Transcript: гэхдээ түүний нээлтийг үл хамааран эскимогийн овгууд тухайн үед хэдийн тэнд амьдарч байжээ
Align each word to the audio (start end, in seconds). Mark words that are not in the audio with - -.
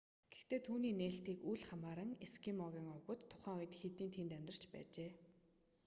гэхдээ 0.31 0.59
түүний 0.67 0.93
нээлтийг 1.01 1.39
үл 1.51 1.61
хамааран 1.69 2.11
эскимогийн 2.25 2.87
овгууд 2.95 3.21
тухайн 3.31 3.57
үед 3.59 3.73
хэдийн 3.81 4.13
тэнд 4.15 4.31
амьдарч 4.37 4.63
байжээ 4.73 5.11